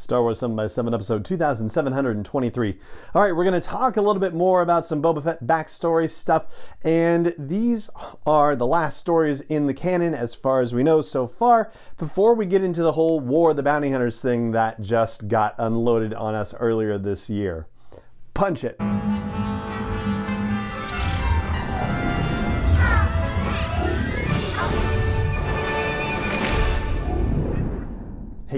[0.00, 2.78] Star Wars 7 by 7 episode 2723.
[3.14, 6.10] All right, we're going to talk a little bit more about some Boba Fett backstory
[6.10, 6.46] stuff,
[6.82, 7.90] and these
[8.26, 12.34] are the last stories in the canon as far as we know so far, before
[12.34, 16.14] we get into the whole War of the Bounty Hunters thing that just got unloaded
[16.14, 17.66] on us earlier this year.
[18.32, 18.80] Punch it.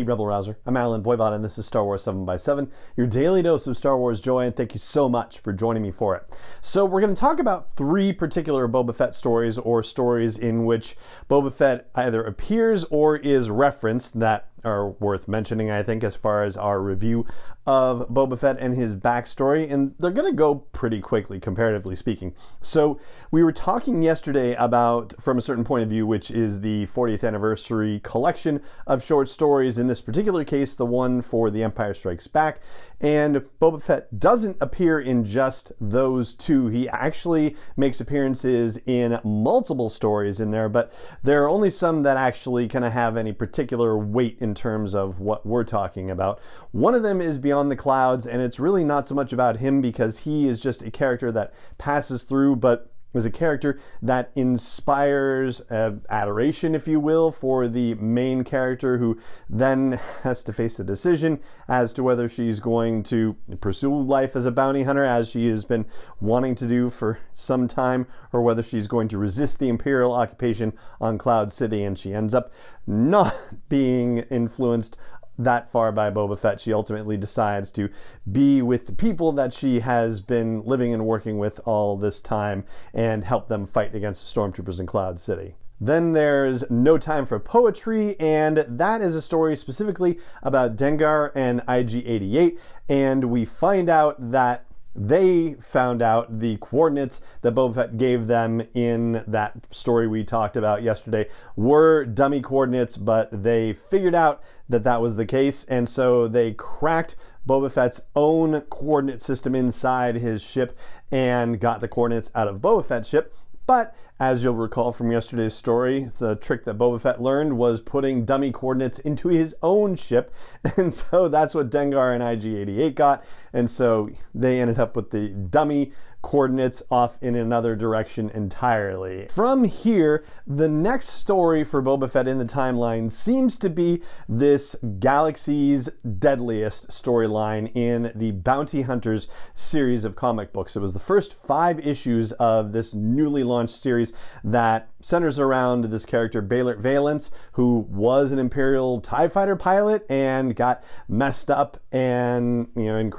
[0.03, 0.59] Hey, Rebel Rouser.
[0.67, 3.77] I'm Allen Voivod, and this is Star Wars 7 by 7 your daily dose of
[3.77, 6.25] Star Wars joy, and thank you so much for joining me for it.
[6.61, 10.97] So, we're going to talk about three particular Boba Fett stories, or stories in which
[11.31, 16.45] Boba Fett either appears or is referenced that are worth mentioning, I think, as far
[16.45, 17.27] as our review
[17.67, 22.35] of Boba Fett and his backstory, and they're going to go pretty quickly, comparatively speaking.
[22.61, 22.99] So,
[23.31, 27.23] we were talking yesterday about From a Certain Point of View, which is the 40th
[27.25, 32.27] anniversary collection of short stories, in this particular case, the one for The Empire Strikes
[32.27, 32.61] Back.
[33.03, 36.69] And Boba Fett doesn't appear in just those two.
[36.69, 40.93] He actually makes appearances in multiple stories in there, but
[41.25, 45.19] there are only some that actually kind of have any particular weight in terms of
[45.19, 46.41] what we're talking about.
[46.71, 49.81] One of them is Beyond the Clouds, and it's really not so much about him
[49.81, 55.61] because he is just a character that passes through, but was a character that inspires
[55.71, 60.85] uh, adoration, if you will, for the main character who then has to face a
[60.85, 65.49] decision as to whether she's going to pursue life as a bounty hunter, as she
[65.49, 65.85] has been
[66.21, 70.73] wanting to do for some time, or whether she's going to resist the Imperial occupation
[71.01, 72.53] on Cloud City and she ends up
[72.87, 73.35] not
[73.69, 74.97] being influenced
[75.45, 77.89] that far by Boba Fett, she ultimately decides to
[78.31, 82.65] be with the people that she has been living and working with all this time
[82.93, 85.55] and help them fight against the stormtroopers in Cloud City.
[85.81, 91.61] Then there's No Time for Poetry, and that is a story specifically about Dengar and
[91.69, 92.61] IG 88.
[92.89, 94.65] And we find out that
[94.95, 100.57] they found out the coordinates that Boba Fett gave them in that story we talked
[100.57, 105.89] about yesterday were dummy coordinates, but they figured out that that was the case, and
[105.89, 107.17] so they cracked
[107.49, 110.77] Boba Fett's own coordinate system inside his ship
[111.11, 113.35] and got the coordinates out of Boba Fett's ship.
[113.67, 118.25] But as you'll recall from yesterday's story, the trick that Boba Fett learned was putting
[118.25, 120.33] dummy coordinates into his own ship.
[120.77, 123.25] And so that's what Dengar and IG 88 got.
[123.53, 125.93] And so they ended up with the dummy
[126.23, 129.27] coordinates off in another direction entirely.
[129.29, 134.77] From here, the next story for Boba Fett in the timeline seems to be this
[135.01, 140.77] Galaxy's Deadliest storyline in the Bounty Hunters series of comic books.
[140.77, 144.13] It was the first five issues of this newly launched series
[144.45, 150.55] that centers around this character, Beilert Valance, who was an Imperial TIE fighter pilot and
[150.55, 153.11] got messed up and, you know, in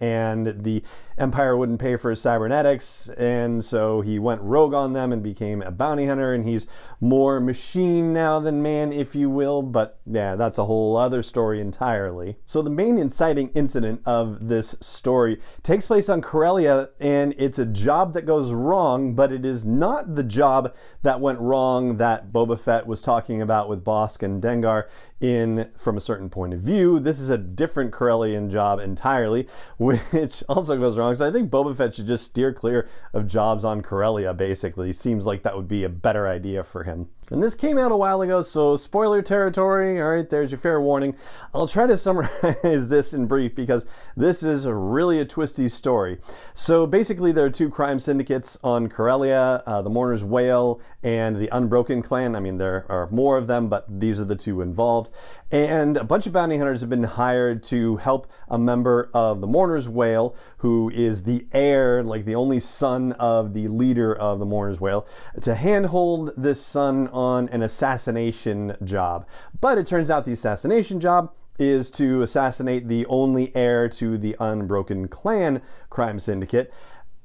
[0.00, 0.82] and the
[1.20, 5.60] Empire wouldn't pay for his cybernetics, and so he went rogue on them and became
[5.60, 6.66] a bounty hunter, and he's
[6.98, 9.60] more machine now than man, if you will.
[9.60, 12.38] But yeah, that's a whole other story entirely.
[12.46, 17.66] So the main inciting incident of this story takes place on Corellia, and it's a
[17.66, 22.58] job that goes wrong, but it is not the job that went wrong that Boba
[22.58, 24.84] Fett was talking about with Bosk and Dengar
[25.20, 26.98] in from a certain point of view.
[26.98, 29.46] This is a different Corellian job entirely,
[29.78, 31.09] which also goes wrong.
[31.18, 34.92] I think Boba Fett should just steer clear of jobs on Corellia, basically.
[34.92, 37.08] Seems like that would be a better idea for him.
[37.30, 40.00] And this came out a while ago, so spoiler territory.
[40.00, 41.14] All right, there's your fair warning.
[41.54, 46.18] I'll try to summarize this in brief because this is really a twisty story.
[46.54, 51.48] So basically, there are two crime syndicates on Corellia uh, the Mourner's Wail and the
[51.52, 52.34] Unbroken Clan.
[52.34, 55.10] I mean, there are more of them, but these are the two involved.
[55.52, 59.48] And a bunch of bounty hunters have been hired to help a member of the
[59.48, 64.46] Mourner's Wail, who is the heir, like the only son of the leader of the
[64.46, 65.06] Mourner's Wail,
[65.40, 69.26] to handhold this son on an assassination job.
[69.60, 74.36] But it turns out the assassination job is to assassinate the only heir to the
[74.40, 75.60] Unbroken Clan
[75.90, 76.72] crime syndicate.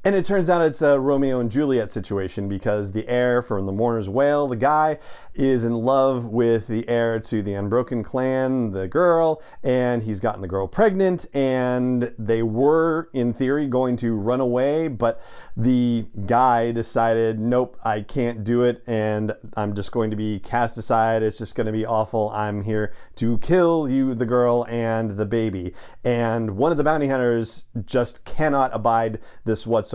[0.05, 3.71] And it turns out it's a Romeo and Juliet situation because the heir from the
[3.71, 4.99] Mourner's Wail, the guy,
[5.33, 10.41] is in love with the heir to the Unbroken clan, the girl, and he's gotten
[10.41, 11.25] the girl pregnant.
[11.33, 15.21] And they were, in theory, going to run away, but
[15.57, 20.77] the guy decided, nope, I can't do it, and I'm just going to be cast
[20.77, 21.23] aside.
[21.23, 22.29] It's just going to be awful.
[22.29, 25.73] I'm here to kill you, the girl, and the baby.
[26.03, 29.94] And one of the bounty hunters just cannot abide this whatsoever,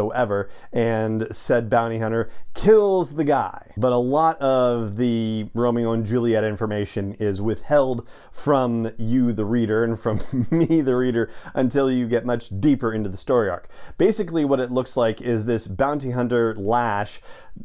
[0.73, 3.73] and said bounty hunter kills the guy.
[3.77, 9.85] But a lot of the Romeo and Juliet information is withheld from you, the reader,
[9.85, 10.21] and from
[10.51, 13.69] me, the reader, until you get much deeper into the story arc.
[13.99, 17.21] Basically, what it looks like is this bounty hunter Lash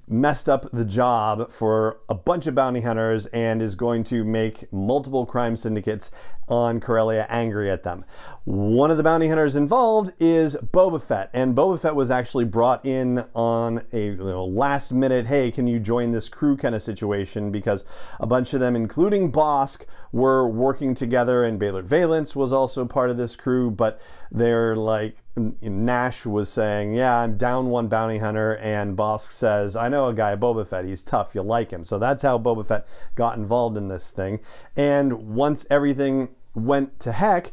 [0.07, 4.71] messed up the job for a bunch of bounty hunters and is going to make
[4.73, 6.11] multiple crime syndicates
[6.47, 8.06] on Corellia angry at them.
[8.44, 12.86] One of the bounty hunters involved is Boba Fett, and Boba Fett was actually brought
[12.86, 16.83] in on a you know, last minute, hey, can you join this crew kind of
[16.83, 17.83] situation because
[18.19, 23.09] a bunch of them, including Bosk, were working together, and Beilert Valance was also part
[23.09, 24.00] of this crew, but
[24.31, 29.89] they're like, Nash was saying, Yeah, I'm down one bounty hunter, and Bosk says, I
[29.89, 31.83] know a guy, Boba Fett, he's tough, You'll like him.
[31.83, 34.39] So that's how Boba Fett got involved in this thing.
[34.77, 37.51] And once everything went to heck,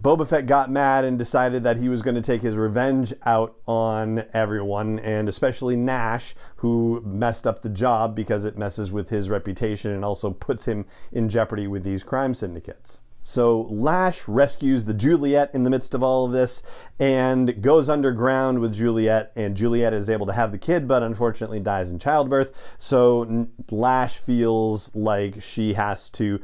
[0.00, 3.56] Boba Fett got mad and decided that he was going to take his revenge out
[3.66, 9.28] on everyone, and especially Nash, who messed up the job because it messes with his
[9.28, 13.00] reputation and also puts him in jeopardy with these crime syndicates.
[13.28, 16.62] So Lash rescues the Juliet in the midst of all of this
[16.98, 21.60] and goes underground with Juliet, and Juliet is able to have the kid, but unfortunately
[21.60, 22.54] dies in childbirth.
[22.78, 26.40] So Lash feels like she has to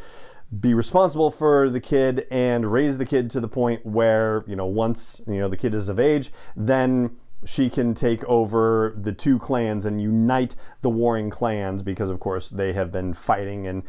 [0.60, 4.66] be responsible for the kid and raise the kid to the point where, you know,
[4.66, 9.38] once, you know, the kid is of age, then she can take over the two
[9.38, 13.82] clans and unite the warring clans because, of course, they have been fighting and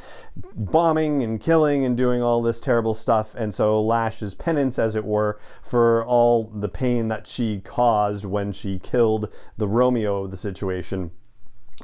[0.54, 3.36] bombing and killing and doing all this terrible stuff.
[3.36, 8.52] And so Lash's penance, as it were, for all the pain that she caused when
[8.52, 11.12] she killed the Romeo of the situation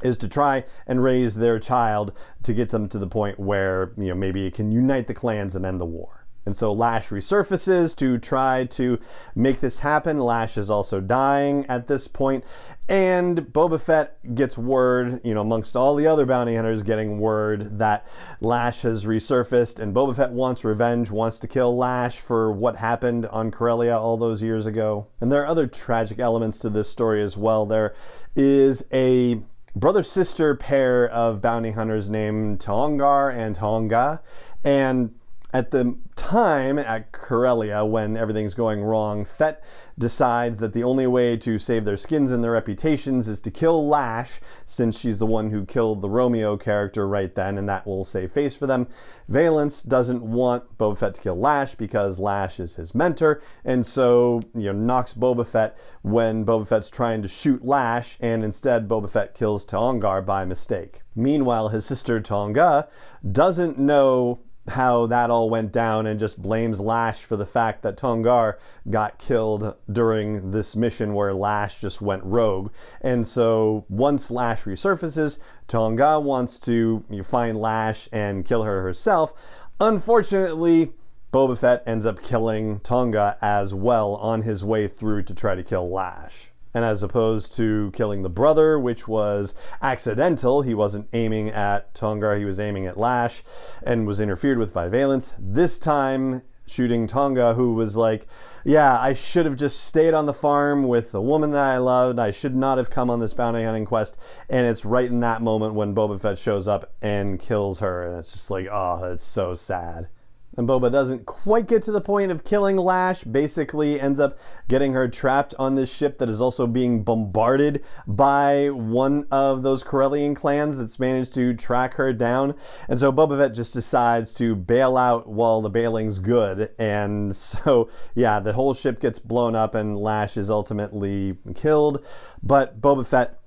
[0.02, 4.08] is to try and raise their child to get them to the point where you
[4.08, 6.21] know maybe it can unite the clans and end the war.
[6.44, 8.98] And so Lash resurfaces to try to
[9.34, 10.18] make this happen.
[10.18, 12.44] Lash is also dying at this point.
[12.88, 17.78] And Boba Fett gets word, you know, amongst all the other bounty hunters getting word
[17.78, 18.06] that
[18.40, 23.26] Lash has resurfaced and Boba Fett wants revenge, wants to kill Lash for what happened
[23.26, 25.06] on Corellia all those years ago.
[25.20, 27.66] And there are other tragic elements to this story as well.
[27.66, 27.94] There
[28.34, 29.40] is a
[29.76, 34.20] brother sister pair of bounty hunters named Taongar and Tonga.
[34.64, 35.14] And
[35.52, 39.62] at the time at Corellia, when everything's going wrong, Fett
[39.98, 43.86] decides that the only way to save their skins and their reputations is to kill
[43.86, 48.02] Lash, since she's the one who killed the Romeo character right then, and that will
[48.02, 48.86] save face for them.
[49.28, 54.40] Valance doesn't want Boba Fett to kill Lash because Lash is his mentor, and so
[54.54, 59.10] you know knocks Boba Fett when Boba Fett's trying to shoot Lash, and instead Boba
[59.10, 61.02] Fett kills Taongar by mistake.
[61.14, 62.88] Meanwhile, his sister Tonga
[63.30, 67.96] doesn't know how that all went down and just blames Lash for the fact that
[67.96, 68.54] Taongar
[68.88, 72.70] got killed during this mission where Lash just went rogue.
[73.00, 79.34] And so once Lash resurfaces, Tonga wants to find Lash and kill her herself.
[79.80, 80.92] Unfortunately,
[81.32, 85.64] Boba Fett ends up killing Tonga as well on his way through to try to
[85.64, 86.51] kill Lash.
[86.74, 92.38] And as opposed to killing the brother, which was accidental, he wasn't aiming at Taonga,
[92.38, 93.42] he was aiming at Lash
[93.82, 95.34] and was interfered with by Valance.
[95.38, 98.26] This time, shooting Tonga, who was like,
[98.64, 102.18] Yeah, I should have just stayed on the farm with the woman that I loved.
[102.18, 104.16] I should not have come on this bounty hunting quest.
[104.48, 108.06] And it's right in that moment when Boba Fett shows up and kills her.
[108.06, 110.08] And it's just like, Oh, it's so sad.
[110.56, 114.38] And Boba doesn't quite get to the point of killing Lash, basically ends up
[114.68, 119.82] getting her trapped on this ship that is also being bombarded by one of those
[119.82, 122.54] Corellian clans that's managed to track her down.
[122.88, 126.70] And so Boba Fett just decides to bail out while the bailing's good.
[126.78, 132.04] And so, yeah, the whole ship gets blown up and Lash is ultimately killed.
[132.42, 133.41] But Boba Fett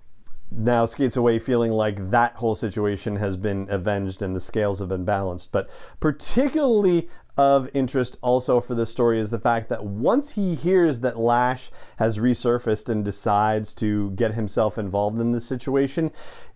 [0.58, 4.90] now skates away feeling like that whole situation has been avenged and the scales have
[4.90, 5.52] been balanced.
[5.52, 5.70] But
[6.00, 11.20] particularly of interest also for this story is the fact that once he hears that
[11.20, 16.12] Lash has resurfaced and decides to get himself involved in this situation,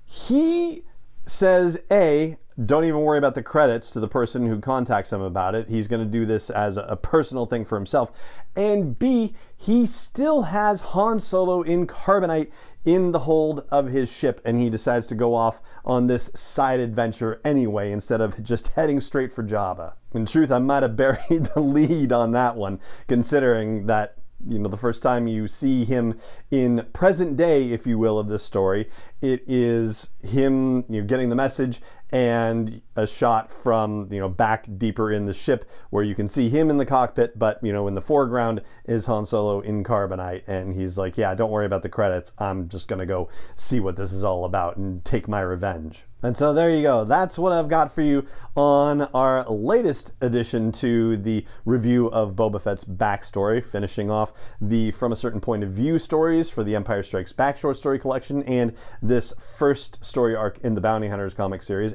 [0.06, 0.84] he
[1.30, 5.56] says, A, don't even worry about the credits to the person who contacts him about
[5.56, 5.70] it.
[5.70, 8.12] He's going to do this as a personal thing for himself.
[8.56, 12.52] And B, he still has Han Solo in carbonite
[12.84, 16.80] in the hold of his ship, and he decides to go off on this side
[16.80, 19.94] adventure anyway instead of just heading straight for Jabba.
[20.14, 24.18] In truth, I might have buried the lead on that one, considering that
[24.48, 26.18] you know the first time you see him
[26.52, 28.90] in present day if you will of this story
[29.22, 34.66] it is him you know, getting the message and a shot from you know back
[34.78, 37.88] deeper in the ship where you can see him in the cockpit, but you know
[37.88, 41.84] in the foreground is Han Solo in carbonite, and he's like, "Yeah, don't worry about
[41.84, 42.32] the credits.
[42.38, 46.36] I'm just gonna go see what this is all about and take my revenge." And
[46.36, 47.06] so there you go.
[47.06, 48.26] That's what I've got for you
[48.58, 55.14] on our latest addition to the review of Boba Fett's backstory, finishing off the From
[55.14, 58.74] a Certain Point of View stories for the Empire Strikes Back short story collection and
[59.02, 61.94] this first story arc in the Bounty Hunters comic series.